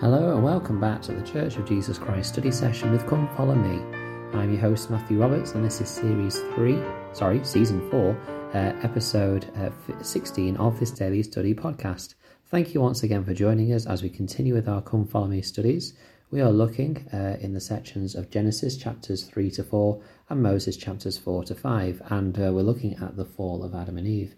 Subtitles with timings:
[0.00, 3.54] Hello and welcome back to the Church of Jesus Christ study session with Come Follow
[3.54, 3.78] Me.
[4.36, 6.82] I'm your host Matthew Roberts and this is series 3,
[7.12, 9.70] sorry, season 4, uh, episode uh,
[10.02, 12.14] 16 of this daily study podcast.
[12.46, 15.40] Thank you once again for joining us as we continue with our Come Follow Me
[15.40, 15.94] studies.
[16.32, 20.76] We are looking uh, in the sections of Genesis chapters 3 to 4 and Moses
[20.76, 24.34] chapters 4 to 5 and uh, we're looking at the fall of Adam and Eve.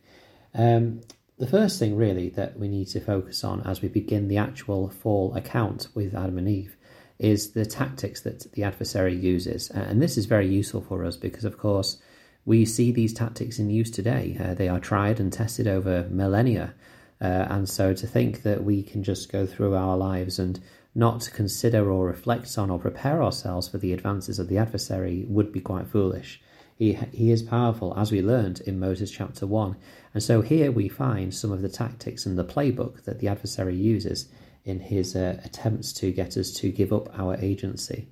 [0.54, 1.00] Um,
[1.38, 4.88] the first thing, really, that we need to focus on as we begin the actual
[4.88, 6.76] fall account with Adam and Eve
[7.18, 9.70] is the tactics that the adversary uses.
[9.70, 11.98] And this is very useful for us because, of course,
[12.44, 14.36] we see these tactics in use today.
[14.40, 16.74] Uh, they are tried and tested over millennia.
[17.20, 20.60] Uh, and so to think that we can just go through our lives and
[20.94, 25.52] not consider or reflect on or prepare ourselves for the advances of the adversary would
[25.52, 26.40] be quite foolish.
[26.76, 29.76] He, he is powerful, as we learned in Moses chapter 1.
[30.12, 33.74] And so here we find some of the tactics and the playbook that the adversary
[33.74, 34.28] uses
[34.64, 38.08] in his uh, attempts to get us to give up our agency.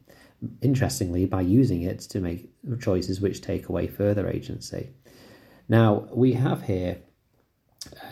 [0.63, 4.91] Interestingly, by using it to make choices which take away further agency.
[5.69, 6.99] Now, we have here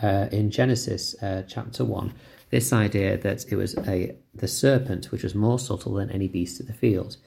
[0.01, 2.13] uh, in Genesis uh, chapter 1
[2.49, 6.59] this idea that it was a the serpent which was more subtle than any beast
[6.59, 7.17] of the field.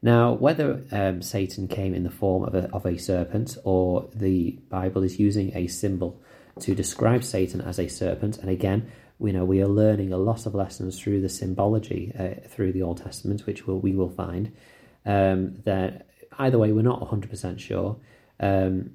[0.00, 4.52] Now, whether um, Satan came in the form of a, of a serpent or the
[4.68, 6.22] Bible is using a symbol
[6.60, 10.46] to describe Satan as a serpent, and again, we know we are learning a lot
[10.46, 14.52] of lessons through the symbology uh, through the Old Testament, which we'll, we will find.
[15.04, 16.06] Um, that
[16.38, 17.96] either way, we're not 100% sure.
[18.38, 18.92] Um,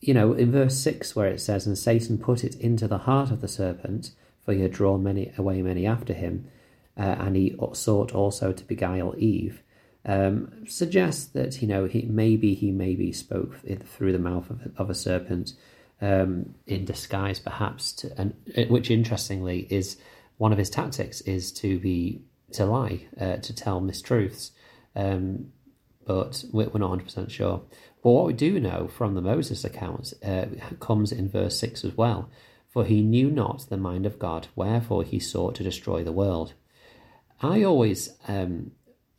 [0.00, 3.30] you know, in verse 6, where it says, And Satan put it into the heart
[3.32, 4.12] of the serpent,
[4.44, 6.48] for he had drawn many away many after him,
[6.96, 9.62] uh, and he sought also to beguile Eve
[10.04, 14.90] um, suggests that you know he maybe he maybe spoke through the mouth of, of
[14.90, 15.52] a serpent
[16.00, 17.92] um, in disguise, perhaps.
[17.92, 19.98] To, and uh, which interestingly is
[20.38, 24.50] one of his tactics is to be to lie, uh, to tell mistruths.
[24.96, 25.52] Um,
[26.06, 27.62] but we're not 100% sure.
[28.02, 30.46] But what we do know from the Moses account uh,
[30.80, 32.30] comes in verse 6 as well.
[32.68, 36.54] For he knew not the mind of God, wherefore he sought to destroy the world.
[37.42, 38.72] I always um,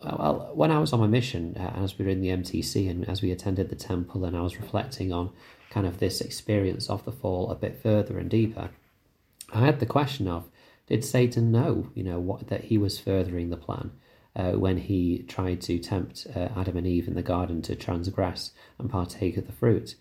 [0.03, 3.07] well, when I was on my mission, uh, as we were in the MTC and
[3.07, 5.31] as we attended the temple, and I was reflecting on
[5.69, 8.69] kind of this experience of the fall a bit further and deeper,
[9.53, 10.49] I had the question of,
[10.87, 13.91] did Satan know, you know, what that he was furthering the plan
[14.35, 18.51] uh, when he tried to tempt uh, Adam and Eve in the garden to transgress
[18.79, 19.95] and partake of the fruit?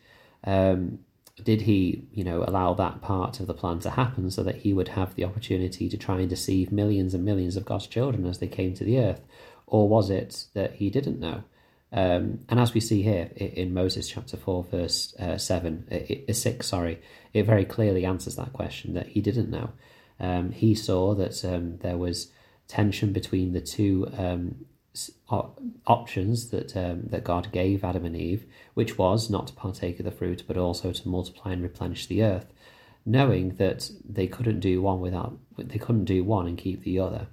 [0.45, 1.01] Um,
[1.43, 4.73] did he, you know, allow that part of the plan to happen so that he
[4.73, 8.39] would have the opportunity to try and deceive millions and millions of God's children as
[8.39, 9.23] they came to the earth?
[9.71, 11.45] Or was it that he didn't know?
[11.93, 16.67] Um, and as we see here in Moses chapter 4, verse uh, 7, uh, 6,
[16.67, 17.01] sorry,
[17.33, 19.71] it very clearly answers that question that he didn't know.
[20.21, 22.31] Um, he saw that um, there was
[22.69, 24.67] tension between the two um,
[25.87, 28.45] options that um, that God gave Adam and Eve,
[28.75, 32.23] which was not to partake of the fruit, but also to multiply and replenish the
[32.23, 32.53] earth,
[33.07, 37.29] knowing that they couldn't do one without they couldn't do one and keep the other,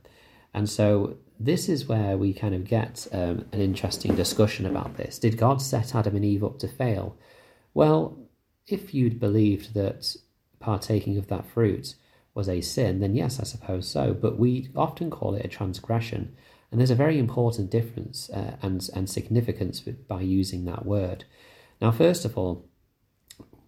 [0.54, 5.20] and so this is where we kind of get um, an interesting discussion about this.
[5.20, 7.16] Did God set Adam and Eve up to fail?
[7.74, 8.18] Well,
[8.68, 10.16] if you'd believed that
[10.60, 11.96] partaking of that fruit
[12.34, 14.14] was a sin, then yes, I suppose so.
[14.14, 16.36] But we often call it a transgression.
[16.72, 21.26] And there's a very important difference uh, and, and significance by using that word.
[21.80, 22.66] Now, first of all,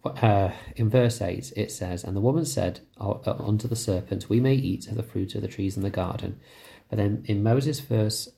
[0.04, 4.54] uh, in verse 8, it says, And the woman said unto the serpent, We may
[4.54, 6.40] eat of the fruit of the trees in the garden.
[6.88, 8.28] But then in Moses' verse,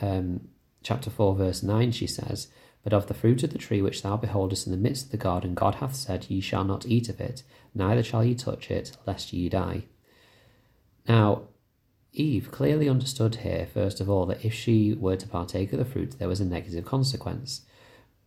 [0.00, 0.48] um,
[0.82, 2.48] chapter 4, verse 9, she says,
[2.84, 5.16] But of the fruit of the tree which thou beholdest in the midst of the
[5.16, 7.42] garden, God hath said, Ye shall not eat of it,
[7.74, 9.84] neither shall ye touch it, lest ye die.
[11.08, 11.42] Now,
[12.12, 15.84] Eve clearly understood here, first of all, that if she were to partake of the
[15.84, 17.62] fruit, there was a negative consequence.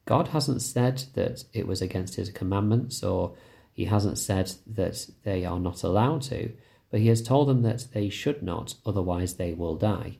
[0.05, 3.33] God hasn't said that it was against his commandments, or
[3.71, 6.51] he hasn't said that they are not allowed to
[6.93, 10.17] but he has told them that they should not, otherwise they will die.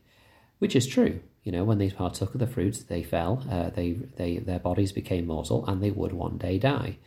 [0.58, 1.20] Which is true.
[1.44, 4.92] You know, when they partook of the fruit, they fell, uh, they, they, their bodies
[4.92, 6.98] became mortal, and they would one day die.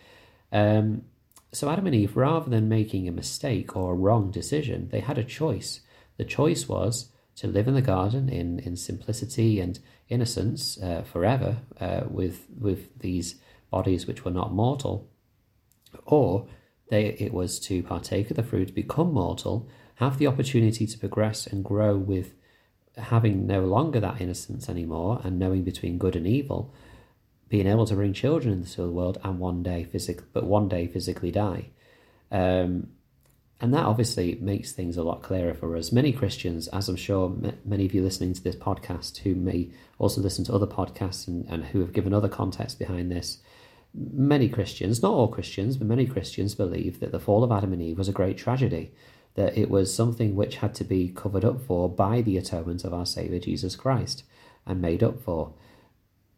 [0.53, 1.03] Um,
[1.51, 5.19] so Adam and Eve, rather than making a mistake or a wrong decision, they had
[5.19, 5.81] a choice.
[6.17, 9.79] The choice was to live in the garden in, in simplicity and
[10.09, 13.37] innocence uh, forever uh, with, with these
[13.71, 15.09] bodies which were not mortal,
[16.05, 16.47] or
[16.89, 21.47] they, it was to partake of the fruit, become mortal, have the opportunity to progress
[21.47, 22.35] and grow with
[22.97, 26.73] having no longer that innocence anymore and knowing between good and evil,
[27.49, 30.87] being able to bring children into the world and one day physic- but one day
[30.87, 31.69] physically die.
[32.31, 32.89] Um,
[33.61, 35.91] and that obviously makes things a lot clearer for us.
[35.91, 39.71] Many Christians, as I'm sure m- many of you listening to this podcast who may
[39.99, 43.39] also listen to other podcasts and, and who have given other context behind this,
[43.95, 47.81] many Christians, not all Christians, but many Christians believe that the fall of Adam and
[47.81, 48.93] Eve was a great tragedy,
[49.37, 52.93] that it was something which had to be covered up for by the atonement of
[52.93, 54.25] our Saviour Jesus Christ
[54.67, 55.55] and made up for.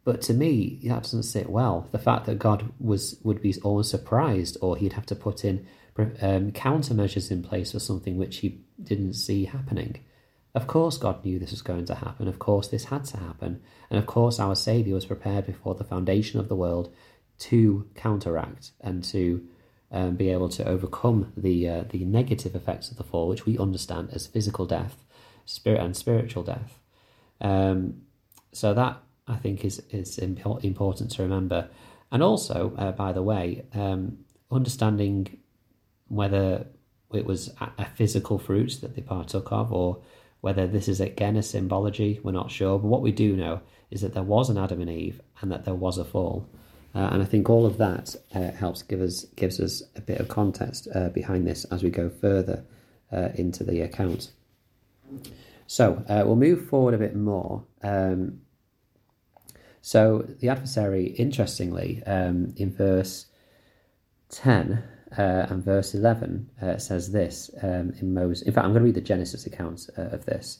[0.05, 1.87] But to me, that doesn't sit well.
[1.91, 5.67] The fact that God was would be almost surprised, or he'd have to put in
[6.21, 10.03] um, countermeasures in place for something which he didn't see happening.
[10.55, 12.27] Of course, God knew this was going to happen.
[12.27, 13.61] Of course, this had to happen.
[13.89, 16.93] And of course, our Saviour was prepared before the foundation of the world
[17.39, 19.47] to counteract and to
[19.91, 23.57] um, be able to overcome the uh, the negative effects of the fall, which we
[23.57, 25.03] understand as physical death,
[25.45, 26.79] spirit and spiritual death.
[27.41, 28.01] Um,
[28.51, 28.97] so that
[29.27, 31.69] I think is is important to remember,
[32.11, 34.19] and also, uh, by the way, um,
[34.51, 35.39] understanding
[36.09, 36.67] whether
[37.13, 40.01] it was a physical fruit that they partook of or
[40.41, 42.77] whether this is again a symbology, we're not sure.
[42.77, 43.61] But what we do know
[43.91, 46.47] is that there was an Adam and Eve and that there was a fall.
[46.95, 50.19] Uh, and I think all of that uh, helps give us gives us a bit
[50.19, 52.65] of context uh, behind this as we go further
[53.11, 54.31] uh, into the account.
[55.67, 57.63] So uh, we'll move forward a bit more.
[57.83, 58.41] Um,
[59.81, 63.27] so the adversary, interestingly, um, in verse
[64.29, 64.83] ten,
[65.17, 68.47] uh, and verse 11 uh, says this um, in Moses.
[68.47, 70.59] In fact, I'm going to read the Genesis account uh, of this.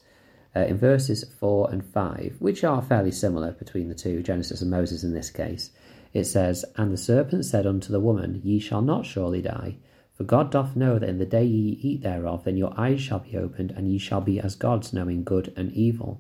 [0.56, 4.72] Uh, in verses 4 and 5, which are fairly similar between the two, Genesis and
[4.72, 5.70] Moses in this case,
[6.12, 9.78] it says, And the serpent said unto the woman, Ye shall not surely die.
[10.16, 13.20] For God doth know that in the day ye eat thereof, then your eyes shall
[13.20, 16.20] be opened, and ye shall be as gods, knowing good and evil.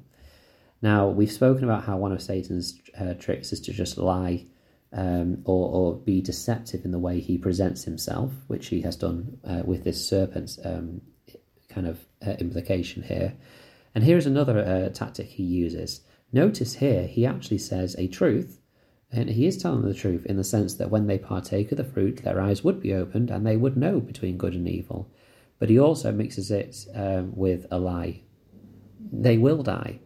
[0.81, 4.45] Now, we've spoken about how one of Satan's uh, tricks is to just lie
[4.91, 9.37] um, or, or be deceptive in the way he presents himself, which he has done
[9.43, 11.01] uh, with this serpent um,
[11.69, 13.33] kind of uh, implication here.
[13.93, 16.01] And here is another uh, tactic he uses.
[16.31, 18.59] Notice here, he actually says a truth,
[19.11, 21.83] and he is telling the truth in the sense that when they partake of the
[21.83, 25.11] fruit, their eyes would be opened and they would know between good and evil.
[25.57, 28.21] But he also mixes it um, with a lie.
[29.11, 29.99] They will die.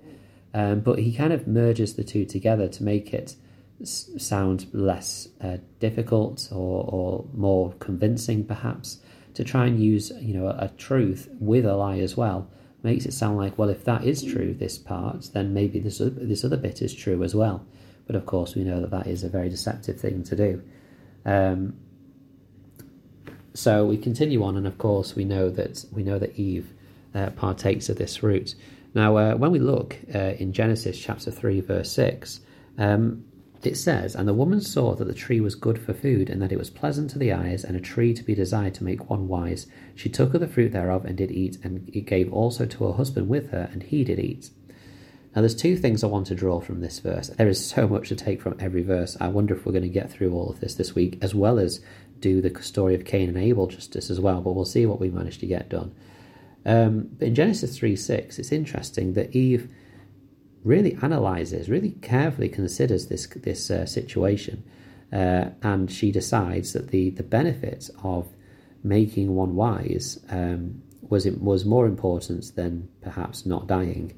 [0.53, 3.35] Um, but he kind of merges the two together to make it
[3.83, 8.99] sound less uh, difficult or, or more convincing, perhaps,
[9.33, 12.49] to try and use you know a, a, truth with a lie as well.
[12.83, 16.43] Makes it sound like well if that is true this part then maybe this this
[16.43, 17.65] other bit is true as well.
[18.05, 20.61] But of course we know that that is a very deceptive thing to do.
[21.25, 21.77] Um,
[23.53, 26.73] so we continue on and of course we know that we know that Eve
[27.15, 28.55] uh, partakes of this fruit
[28.95, 32.41] now uh, when we look uh, in Genesis chapter 3 verse 6
[32.79, 33.23] um,
[33.65, 36.51] it says, And the woman saw that the tree was good for food, and that
[36.51, 39.27] it was pleasant to the eyes, and a tree to be desired to make one
[39.27, 39.67] wise.
[39.95, 42.93] She took of the fruit thereof, and did eat, and it gave also to her
[42.93, 44.49] husband with her, and he did eat.
[45.35, 47.29] Now, there's two things I want to draw from this verse.
[47.29, 49.17] There is so much to take from every verse.
[49.19, 51.57] I wonder if we're going to get through all of this this week, as well
[51.57, 51.81] as
[52.19, 55.09] do the story of Cain and Abel justice as well, but we'll see what we
[55.09, 55.93] manage to get done.
[56.65, 59.69] Um, but in Genesis 3 6, it's interesting that Eve
[60.63, 64.63] really analyzes, really carefully considers this this uh, situation,
[65.11, 68.27] uh, and she decides that the the benefit of
[68.83, 74.13] making one wise um, was was more important than perhaps not dying.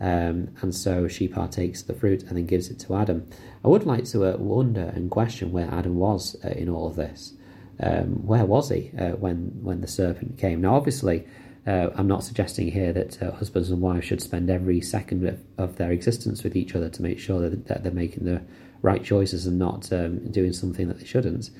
[0.00, 3.24] Um, and so she partakes the fruit and then gives it to Adam.
[3.64, 6.96] I would like to uh, wonder and question where Adam was uh, in all of
[6.96, 7.34] this.
[7.78, 10.60] Um, where was he uh, when when the serpent came?
[10.60, 11.24] Now, obviously,
[11.66, 15.40] uh, I'm not suggesting here that uh, husbands and wives should spend every second of,
[15.58, 18.42] of, their existence with each other to make sure that, that they're making the
[18.82, 21.50] right choices and not um, doing something that they shouldn't.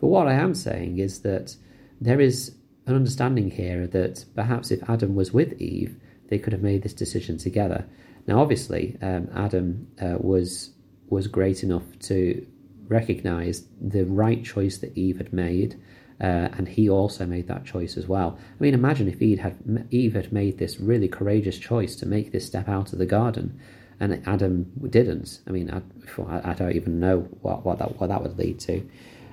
[0.00, 1.56] But what I am saying is that
[2.00, 2.54] there is
[2.86, 5.94] an understanding here that perhaps if Adam was with Eve,
[6.28, 7.84] they could have made this decision together.
[8.26, 10.70] Now, obviously, um, Adam uh, was
[11.08, 12.46] was great enough to
[12.86, 15.78] recognize the right choice that Eve had made
[16.20, 18.38] uh, and he also made that choice as well.
[18.38, 22.30] I mean, imagine if Eve had, Eve had made this really courageous choice to make
[22.30, 23.58] this step out of the garden,
[23.98, 25.40] and Adam didn't.
[25.46, 28.88] I mean, I, I don't even know what, what that what that would lead to.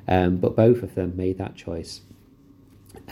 [0.08, 2.02] Um, but both of them made that choice,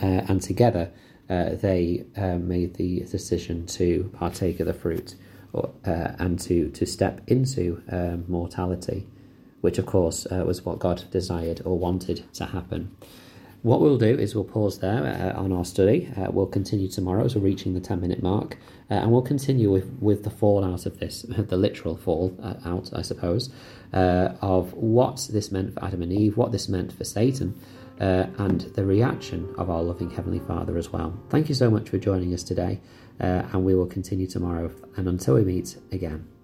[0.02, 0.92] uh, and together
[1.30, 5.16] uh, they uh, made the decision to partake of the fruit,
[5.52, 9.06] or, uh, and to to step into um, mortality,
[9.60, 12.96] which of course uh, was what God desired or wanted to happen.
[13.66, 16.08] What we'll do is we'll pause there uh, on our study.
[16.16, 18.60] Uh, we'll continue tomorrow as we're reaching the 10 minute mark,
[18.92, 23.02] uh, and we'll continue with, with the fallout of this, the literal fall uh, I
[23.02, 23.50] suppose,
[23.92, 27.60] uh, of what this meant for Adam and Eve, what this meant for Satan,
[28.00, 31.20] uh, and the reaction of our loving Heavenly Father as well.
[31.32, 32.82] Thank you so much for joining us today,
[33.18, 34.70] and we will continue tomorrow.
[34.96, 36.35] And until we meet again.